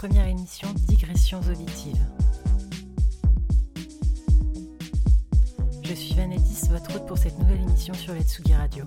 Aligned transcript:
Première 0.00 0.28
émission 0.28 0.66
Digressions 0.88 1.40
auditives. 1.40 2.02
Je 5.82 5.92
suis 5.92 6.14
Vanadis, 6.14 6.68
votre 6.70 6.96
hôte 6.96 7.06
pour 7.06 7.18
cette 7.18 7.38
nouvelle 7.38 7.60
émission 7.60 7.92
sur 7.92 8.14
la 8.14 8.22
Tsugi 8.22 8.54
Radio. 8.54 8.86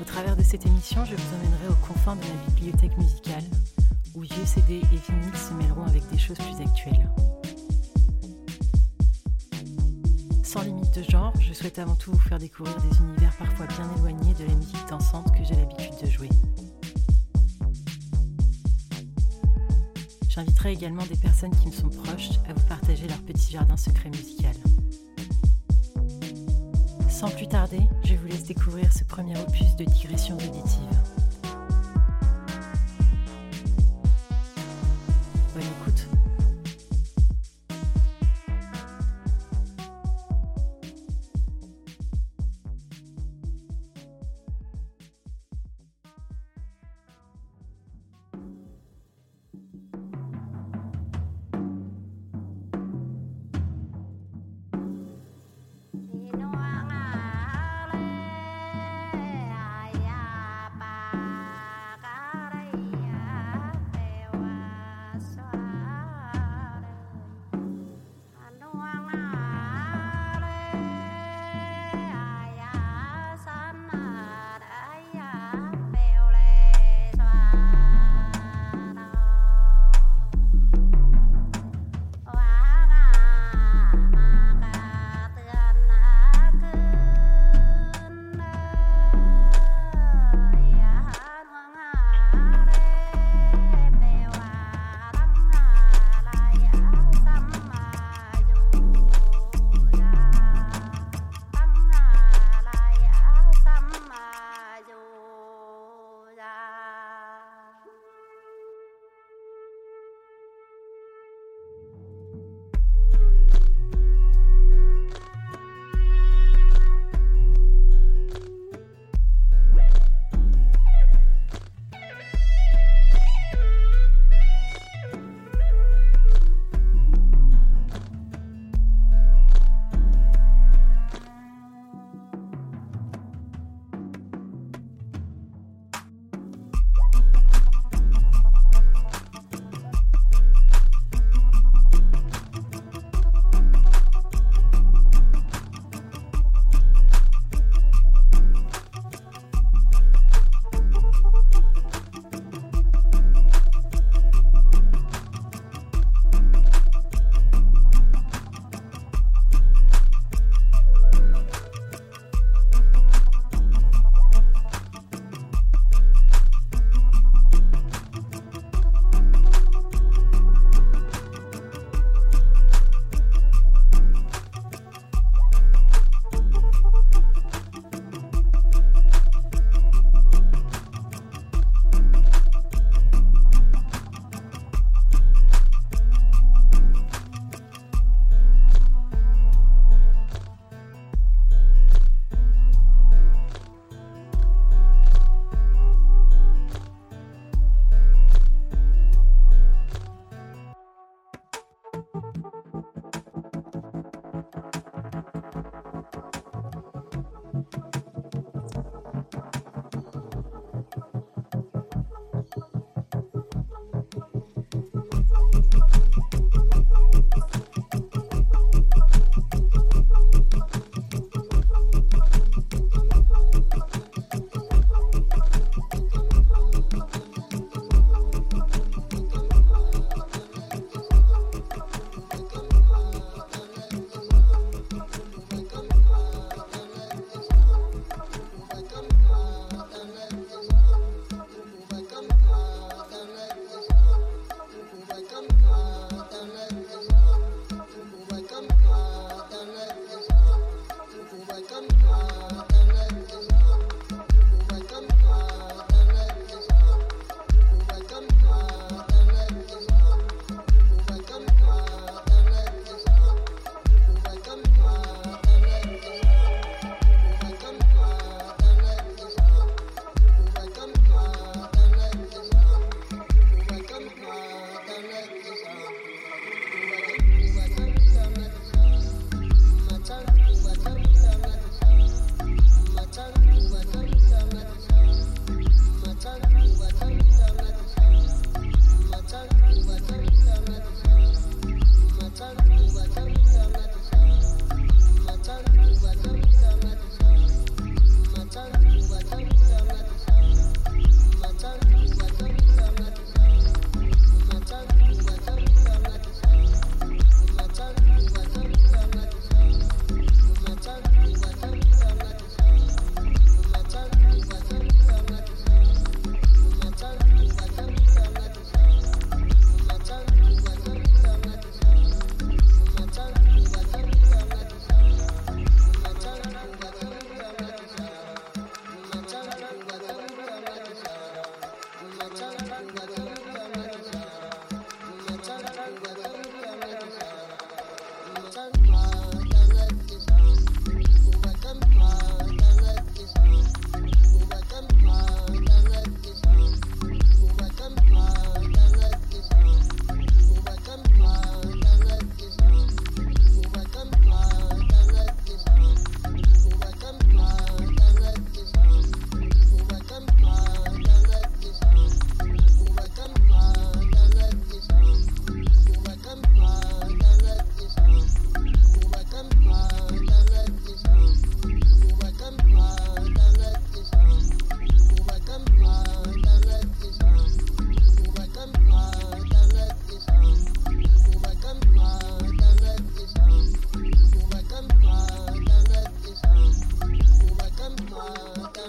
Au 0.00 0.04
travers 0.06 0.34
de 0.34 0.42
cette 0.42 0.66
émission, 0.66 1.04
je 1.04 1.14
vous 1.14 1.34
emmènerai 1.36 1.68
aux 1.68 1.86
confins 1.86 2.16
de 2.16 2.22
la 2.22 2.50
bibliothèque 2.50 2.98
musicale, 2.98 3.44
où 4.16 4.22
vieux 4.22 4.44
CD 4.44 4.78
et 4.78 5.12
vinyles 5.12 5.36
se 5.36 5.54
mêleront 5.54 5.84
avec 5.84 6.02
des 6.10 6.18
choses 6.18 6.38
plus 6.38 6.66
actuelles. 6.66 7.08
Sans 10.42 10.62
limite 10.62 10.98
de 10.98 11.04
genre, 11.04 11.32
je 11.38 11.52
souhaite 11.52 11.78
avant 11.78 11.94
tout 11.94 12.10
vous 12.10 12.18
faire 12.18 12.40
découvrir 12.40 12.76
des 12.80 12.98
univers 12.98 13.36
parfois 13.36 13.66
bien 13.66 13.88
éloignés 13.98 14.34
de 14.34 14.46
la 14.46 14.54
musique 14.56 14.88
dansante 14.90 15.30
que 15.30 15.44
j'ai 15.44 15.54
l'habitude 15.54 15.94
de 16.02 16.10
jouer. 16.10 16.28
J'inviterai 20.38 20.72
également 20.74 21.04
des 21.06 21.16
personnes 21.16 21.50
qui 21.50 21.66
me 21.66 21.72
sont 21.72 21.88
proches 21.88 22.30
à 22.48 22.52
vous 22.52 22.64
partager 22.68 23.08
leur 23.08 23.18
petit 23.22 23.50
jardin 23.50 23.76
secret 23.76 24.08
musical. 24.08 24.54
Sans 27.10 27.28
plus 27.30 27.48
tarder, 27.48 27.80
je 28.04 28.14
vous 28.14 28.28
laisse 28.28 28.44
découvrir 28.44 28.92
ce 28.92 29.02
premier 29.02 29.36
opus 29.36 29.74
de 29.74 29.84
digression 29.84 30.36
auditive. 30.36 31.07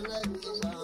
Hallelujah. 0.07 0.78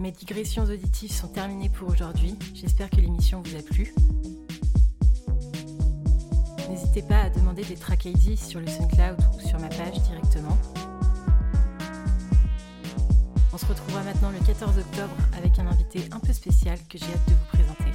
Mes 0.00 0.12
digressions 0.12 0.62
auditives 0.62 1.10
sont 1.10 1.26
terminées 1.26 1.70
pour 1.70 1.88
aujourd'hui. 1.88 2.36
J'espère 2.54 2.88
que 2.88 2.96
l'émission 2.96 3.42
vous 3.42 3.56
a 3.56 3.62
plu. 3.62 3.92
N'hésitez 6.70 7.02
pas 7.02 7.22
à 7.22 7.30
demander 7.30 7.64
des 7.64 7.74
track 7.74 8.04
ID 8.04 8.38
sur 8.38 8.60
le 8.60 8.68
SoundCloud 8.68 9.18
ou 9.36 9.40
sur 9.40 9.58
ma 9.58 9.66
page 9.68 10.00
directement. 10.02 10.56
On 13.52 13.58
se 13.58 13.66
retrouvera 13.66 14.04
maintenant 14.04 14.30
le 14.30 14.38
14 14.46 14.78
octobre 14.78 15.16
avec 15.36 15.58
un 15.58 15.66
invité 15.66 16.04
un 16.12 16.20
peu 16.20 16.32
spécial 16.32 16.78
que 16.88 16.96
j'ai 16.96 17.06
hâte 17.06 17.28
de 17.28 17.34
vous 17.34 17.46
présenter. 17.52 17.87